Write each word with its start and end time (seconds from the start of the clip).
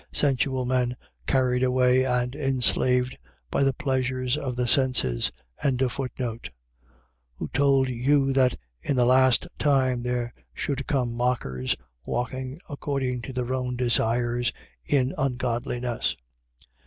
Sensual 0.11 0.65
men.. 0.65 0.95
.carried 1.27 1.61
away 1.61 2.03
and 2.03 2.35
enslaved 2.35 3.15
by 3.51 3.61
the 3.63 3.71
pleasures 3.71 4.35
of 4.35 4.55
the 4.55 4.65
senses. 4.67 5.31
1:18. 5.63 6.49
Who 7.35 7.49
told 7.49 7.87
you 7.87 8.33
that 8.33 8.57
in 8.81 8.95
the 8.95 9.05
last 9.05 9.47
time 9.59 10.01
there 10.01 10.33
should 10.55 10.87
come 10.87 11.13
mockers, 11.15 11.75
walking 12.03 12.59
according 12.67 13.21
to 13.21 13.31
their 13.33 13.53
own 13.53 13.75
desires 13.75 14.51
in 14.83 15.13
ungodlinesses. 15.19 16.17